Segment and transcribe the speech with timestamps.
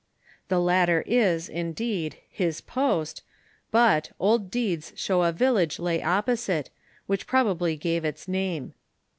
[0.47, 3.21] The latter is, indeed, his post,
[3.69, 6.71] but, old deeds show a village lay opposite,
[7.07, 8.73] whieh probably gave its name.